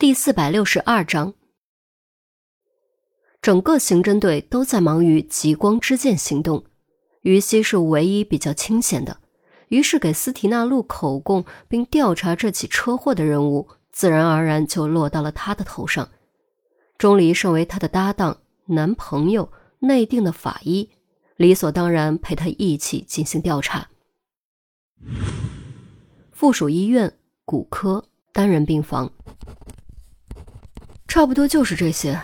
[0.00, 1.34] 第四百六十二章，
[3.42, 6.64] 整个刑侦队都在忙于极光之剑行动，
[7.22, 9.18] 于西是唯一比较清闲的，
[9.70, 16.08] 于是给斯提娜录口供并调查这起车祸的任务，自然而然就落到了他的头上。
[16.96, 20.90] 钟离身为他的搭档、男朋友、内定的法医，
[21.34, 23.88] 理所当然陪他一起进行调查。
[26.30, 29.10] 附属医院骨科单人病房。
[31.18, 32.22] 差不多就是这些，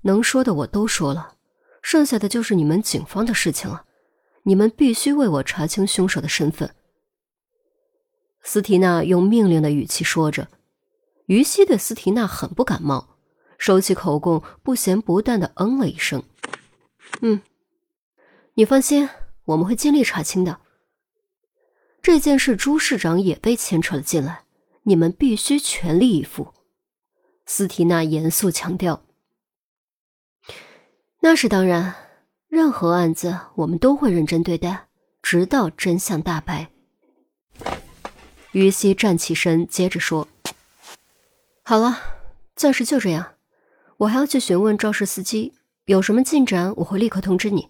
[0.00, 1.36] 能说的我都说了，
[1.80, 3.84] 剩下的就是你们警方的事情了。
[4.42, 6.74] 你们必须为我查清凶手的身份。
[8.42, 10.48] 斯提娜用命令的语气说着。
[11.26, 13.10] 于西对斯提娜很不感冒，
[13.58, 16.24] 收起口供，不咸不淡的嗯了一声
[17.22, 17.40] ：“嗯，
[18.54, 19.08] 你放心，
[19.44, 20.58] 我们会尽力查清的。
[22.02, 24.42] 这件事，朱市长也被牵扯了进来，
[24.82, 26.52] 你们必须全力以赴。”
[27.52, 29.02] 斯提娜严肃强调
[31.18, 31.96] ：“那是当然，
[32.46, 34.86] 任何案子我们都会认真对待，
[35.20, 36.70] 直到真相大白。”
[38.52, 40.28] 于西站起身，接着说
[41.66, 41.98] ：“好了，
[42.54, 43.34] 暂时就这样。
[43.96, 45.54] 我还要去询问肇事司机，
[45.86, 47.68] 有什么进展我会立刻通知你。”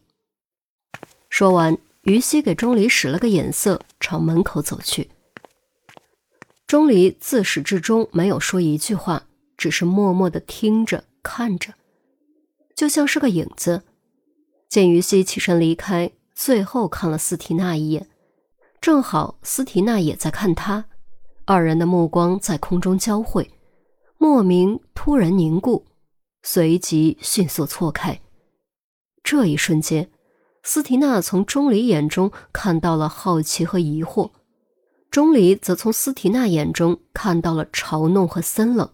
[1.30, 5.10] 说完，于西给钟离使了个眼色，朝门口走去。
[6.66, 9.24] 钟离自始至终没有说一句话。
[9.60, 11.74] 只是默默的听着看着，
[12.74, 13.82] 就像是个影子。
[14.70, 18.08] 见于西起身离开，最后看了斯提娜一眼，
[18.80, 20.86] 正好斯提娜也在看他，
[21.44, 23.50] 二人的目光在空中交汇，
[24.16, 25.84] 莫名突然凝固，
[26.42, 28.18] 随即迅速错开。
[29.22, 30.10] 这一瞬间，
[30.62, 34.30] 斯提娜从钟离眼中看到了好奇和疑惑，
[35.10, 38.90] 钟离则从斯提娜眼中看到了嘲弄和森冷。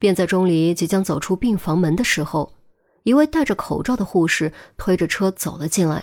[0.00, 2.54] 便在钟离即将走出病房门的时候，
[3.02, 6.02] 一位戴着口罩的护士推着车走了进来。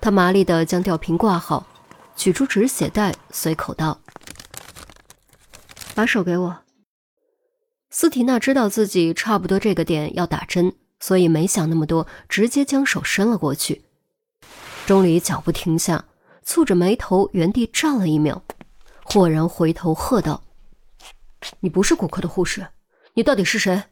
[0.00, 1.66] 他麻利地将吊瓶挂好，
[2.14, 3.98] 取出止血带，随口道
[5.96, 6.58] ：“把手给我。”
[7.90, 13.82] 斯提娜知道自己差不多这个点要打针，所以没想那么多，直接将手伸了过去。
[14.86, 16.04] 钟离脚步停下，
[16.46, 18.40] 蹙着眉头原地站了一秒，
[19.02, 20.44] 豁然回头喝道
[21.58, 22.64] ：“你不是骨科的护士。”
[23.18, 23.82] 你到底是谁？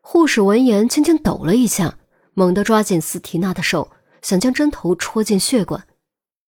[0.00, 1.96] 护士闻言轻轻抖了一下，
[2.34, 5.86] 猛地抓紧斯提娜的手，想将针头戳进血管。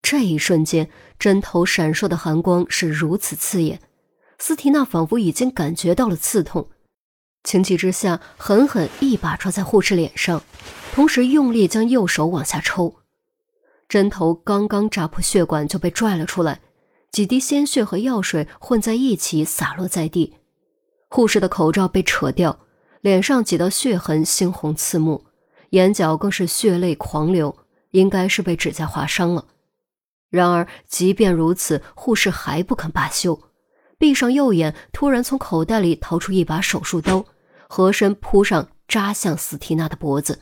[0.00, 3.80] 这一瞬间，针头闪烁的寒光是如此刺眼，
[4.38, 6.70] 斯提娜仿佛已经感觉到了刺痛，
[7.42, 10.44] 情急之下狠狠一把抓在护士脸上，
[10.92, 12.94] 同时用力将右手往下抽。
[13.88, 16.60] 针头刚刚扎破血管就被拽了出来，
[17.10, 20.36] 几滴鲜血和药水混在一起洒落在地。
[21.14, 22.58] 护士的口罩被扯掉，
[23.00, 25.24] 脸上几道血痕猩红刺目，
[25.70, 27.56] 眼角更是血泪狂流，
[27.92, 29.46] 应该是被指甲划伤了。
[30.28, 33.40] 然而，即便如此，护士还不肯罢休，
[33.96, 37.24] 闭上右眼，突然从口袋里掏出一把手术刀，
[37.68, 40.40] 合身扑上，扎向斯提娜的脖子。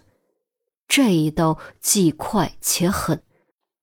[0.88, 3.22] 这一刀既快且狠，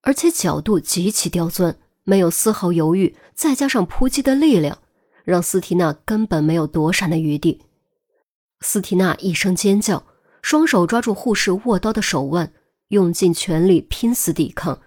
[0.01, 4.79] 而且角度极其刁钻，没有丝毫犹豫，再加上扑击的力量。
[5.29, 7.61] 让斯提娜根本没有躲闪的余地。
[8.61, 10.03] 斯提娜一声尖叫，
[10.41, 12.51] 双手抓住护士握刀的手腕，
[12.87, 14.81] 用尽全力拼死抵抗，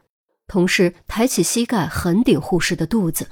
[0.48, 3.28] 同时抬起膝盖狠顶护士的肚子。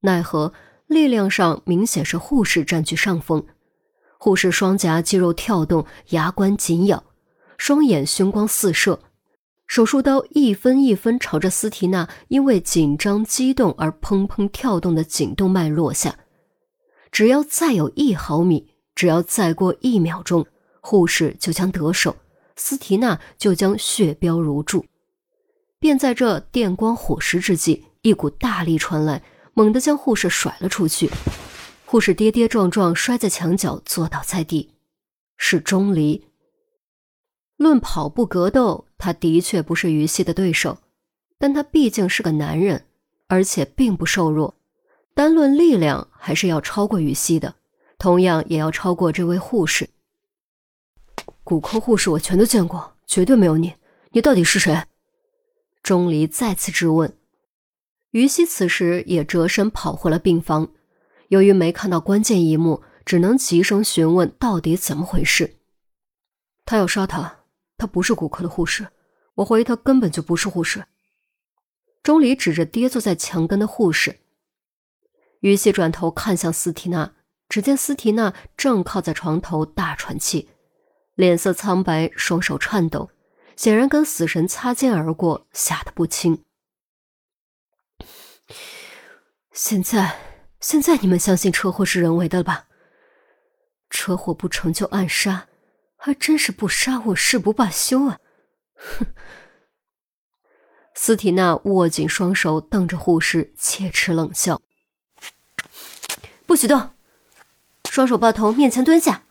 [0.00, 0.52] 奈何
[0.88, 3.46] 力量上明显是护士占据上风，
[4.18, 7.04] 护士双颊肌肉跳动，牙关紧咬，
[7.56, 8.98] 双眼凶光四射。
[9.66, 16.16] 手术刀一分一分朝着斯提娜因为紧张激动而砰砰跳动的颈动脉落下。
[17.10, 20.46] 只要再有一毫米，只要再过一秒钟，
[20.80, 22.16] 护士就将得手，
[22.56, 24.84] 斯提娜就将血标如注。
[25.78, 29.22] 便在这电光火石之际，一股大力传来，
[29.54, 31.10] 猛地将护士甩了出去。
[31.84, 34.74] 护士跌跌撞撞摔在墙角，坐倒在地。
[35.36, 36.26] 是钟离。
[37.56, 40.78] 论跑步格斗，他的确不是于西的对手，
[41.38, 42.86] 但他毕竟是个男人，
[43.26, 44.54] 而且并不瘦弱，
[45.14, 47.54] 单论力量还是要超过于西的，
[47.98, 49.90] 同样也要超过这位护士。
[51.44, 53.74] 骨科护士我全都见过，绝对没有你。
[54.10, 54.84] 你到底是谁？
[55.82, 57.16] 钟离再次质问。
[58.12, 60.72] 于西此时也折身跑回了病房，
[61.28, 65.56] 由于没看到关键一幕，只能急声询问到底怎么回事。
[66.64, 67.35] 他要杀他。
[67.76, 68.88] 她不是骨科的护士，
[69.34, 70.86] 我怀疑她根本就不是护士。
[72.02, 74.20] 钟离指着跌坐在墙根的护士，
[75.40, 77.14] 于西转头看向斯提娜，
[77.48, 80.48] 只见斯提娜正靠在床头大喘气，
[81.14, 83.10] 脸色苍白，双手颤抖，
[83.56, 86.44] 显然跟死神擦肩而过，吓得不轻。
[89.52, 90.20] 现在，
[90.60, 92.68] 现在你们相信车祸是人为的了吧？
[93.90, 95.48] 车祸不成就暗杀，
[96.06, 98.20] 还真是不杀我誓不罢休啊！
[98.76, 99.06] 哼。
[100.94, 104.62] 斯提娜握紧双手，瞪着护士，切齿冷笑。
[106.46, 106.90] 不许动！
[107.90, 109.24] 双手抱头，面前蹲下。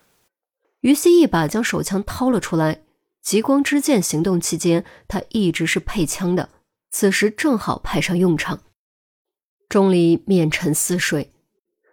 [0.82, 2.82] 于西一把将手枪掏了出来。
[3.22, 6.50] 极光之剑行动期间，他一直是配枪的，
[6.92, 8.60] 此时正好派上用场。
[9.70, 11.32] 钟离面沉似水。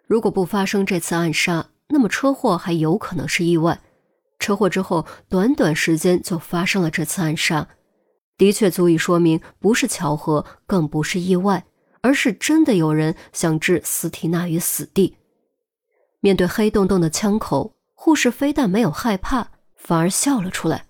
[0.08, 3.80] 如果不发生这次暗杀，那么车祸还有可能是意外。
[4.42, 7.68] 车祸之后，短短时间就发生了这次暗杀，
[8.36, 11.64] 的确足以说明不是巧合，更不是意外。
[12.04, 15.18] 而是真的有人想置斯提娜于死地。
[16.18, 20.86] 面对黑洞洞的枪口，护士非但没有害怕，反而笑了出来。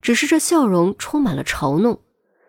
[0.00, 2.00] 只是这笑容充满了嘲弄，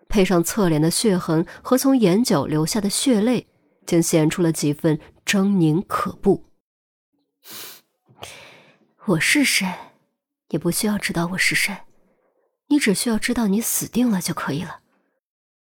[0.08, 3.46] 配上侧脸的血痕和从眼角流下的血泪，
[3.84, 6.46] 竟显出了几分狰狞可怖。
[9.04, 9.66] 我是谁？
[10.50, 11.76] 也不需要知道我是谁，
[12.68, 14.80] 你只需要知道你死定了就可以了。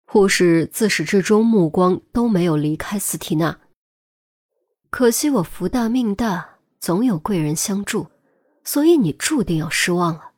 [0.07, 3.61] 护士自始至终目光都没有离开斯提娜。
[4.89, 8.07] 可惜我福大命大，总有贵人相助，
[8.65, 10.31] 所以你注定要失望了。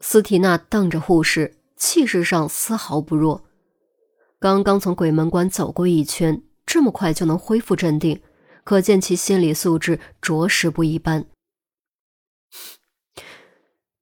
[0.00, 3.44] 斯提娜瞪着护士，气势上丝毫不弱。
[4.40, 8.20] 刚刚从鬼门关走过一圈，这么快就能恢复镇定，
[8.64, 11.24] 可见其心理素质着实不一般。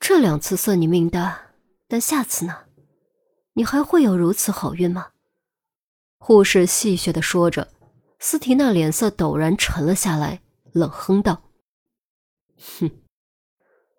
[0.04, 1.52] 这两次算你命大，
[1.87, 2.64] 但下次呢？
[3.52, 5.12] 你还会有如此好运吗？
[6.19, 7.72] 护士戏谑的说着，
[8.19, 11.52] 斯提娜脸色陡然沉了下来，冷哼道
[12.81, 12.90] ：“哼，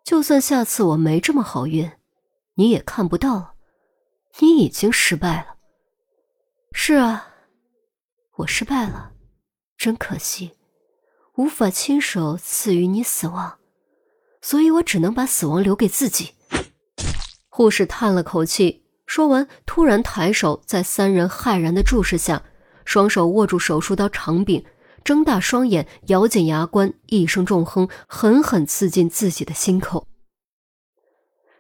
[0.04, 1.90] 就算下次我没这么好运，
[2.56, 3.54] 你也看不到了。
[4.40, 5.56] 你已经失败了。
[6.74, 7.30] 是啊，
[8.40, 9.14] 我失败了，
[9.78, 10.58] 真可惜，
[11.36, 13.58] 无法亲手赐予你死亡，
[14.44, 16.34] 所以我只能把死亡留给自己。”
[17.50, 18.84] 护士叹了口气。
[19.06, 22.42] 说完，突然抬手，在三人骇然的注视下，
[22.84, 24.66] 双手握住手术刀长柄，
[25.04, 30.07] 睁大双眼，咬紧牙关，一声重哼，狠狠刺进自己的心口。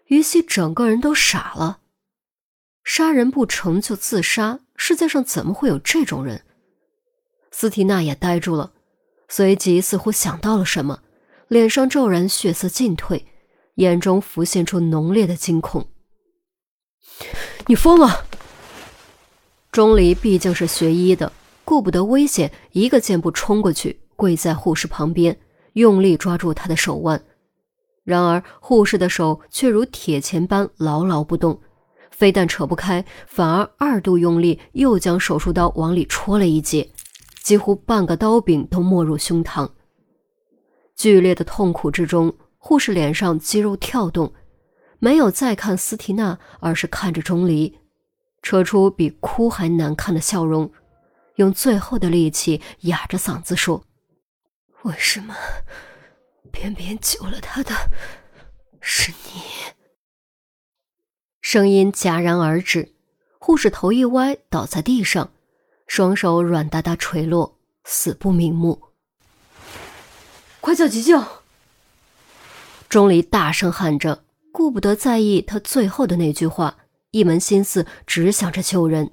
[0.07, 1.81] 于西整个人都傻了，
[2.83, 6.45] 杀人不成就自杀，世界上怎么会有这种人？
[7.51, 8.71] 斯提娜也呆住了，
[9.27, 11.03] 随即似乎想到了什么，
[11.53, 13.27] 脸上骤然血色尽退，
[13.75, 15.85] 眼中浮现出浓烈的惊恐。
[17.67, 18.25] 你疯了！
[19.71, 21.31] 钟离毕竟是学医的，
[21.63, 25.37] 顾不得危险，一个箭步冲过去，跪在护士旁边，
[25.73, 27.23] 用力抓住他的手腕。
[28.03, 31.61] 然而护士的手却如铁钳般牢牢不动，
[32.09, 36.89] 非但扯不开，反而二度用力，又将手术刀往里戳了一截，
[37.43, 39.69] 几乎半个刀柄都没入胸膛。
[40.95, 44.33] 剧烈的痛苦之中，护士脸上肌肉跳动。
[44.99, 47.77] 没有再看斯提娜，而是看着钟离，
[48.41, 50.71] 扯出比哭还难看的笑容，
[51.35, 53.83] 用最后的力气哑着嗓子说
[54.83, 55.35] ：“为什么
[56.51, 57.71] 偏偏救了他的
[58.79, 59.41] 是你？”
[61.41, 62.93] 声音戛然而止，
[63.39, 65.33] 护士头一歪，倒在地上，
[65.85, 68.92] 双手软哒哒垂落，死不瞑目。
[70.63, 71.21] 快叫急救！
[72.87, 74.23] 钟离大声喊着。
[74.53, 76.77] 顾不得在意他最后的那句话，
[77.11, 79.11] 一门心思只想着救人。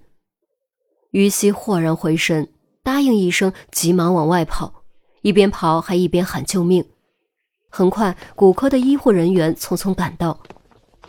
[1.11, 2.52] 于西豁然回神，
[2.85, 4.85] 答应一声，急忙往外跑，
[5.23, 6.88] 一边跑还一边喊救命。
[7.69, 10.40] 很快，骨科的医护人员匆匆赶到。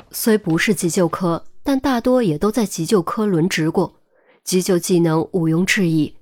[0.10, 4.02] 虽不是急救科，但大多也都在急救科轮值过，
[4.44, 6.16] 急救技能毋庸置疑。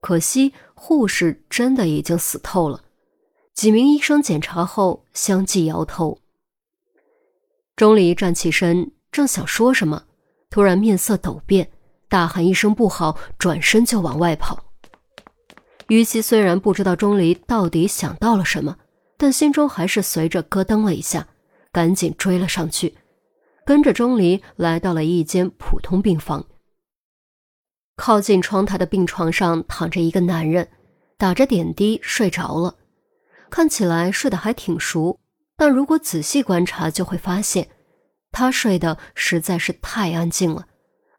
[0.00, 2.82] 可惜护士真的已经死透了。
[3.56, 6.18] 几名医生检查后相继摇头。
[7.74, 10.04] 钟离站起身，正想说什么，
[10.50, 11.70] 突然面色陡变，
[12.06, 14.62] 大喊一声“不好”，转身就往外跑。
[15.88, 18.76] 于西虽然不知道钟离到底想到了什么，
[19.16, 21.26] 但心中还是随着咯噔了一下，
[21.72, 22.94] 赶紧追了上去，
[23.64, 26.44] 跟着钟离来到了一间普通病房。
[27.96, 30.68] 靠近窗台的病床上躺着一个男人，
[31.16, 32.76] 打着点滴睡着了，
[33.56, 35.18] 看起来睡得还挺熟。
[35.56, 37.70] 但如果仔细观察，就会发现，
[38.30, 40.68] 他睡得实在是太安静了，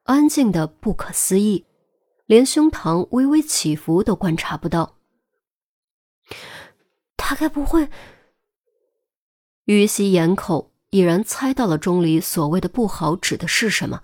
[0.04, 1.66] 安静的不可思议，
[2.28, 5.00] 连胸膛微微起伏都观察不到。
[7.18, 7.90] 他该不会……
[9.66, 14.04] 于西眼口已然猜到了钟离所谓的不好指的是什么。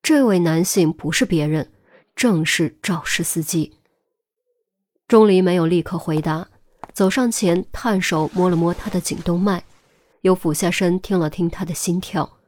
[0.00, 1.72] 这位男性不是别人，
[2.14, 3.80] 正是肇事司机。
[5.08, 6.48] 钟离没有立刻回答，
[6.92, 9.64] 走上前，探手摸了摸他的颈动脉，
[10.20, 12.38] 又俯下身听了听他的心跳，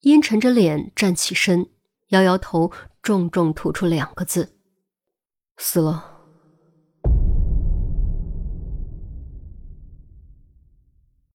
[0.00, 1.68] 阴沉着脸站起身，
[2.08, 2.70] 摇摇头，
[3.02, 4.56] 重重吐出两个字
[5.56, 6.10] ：“死了。”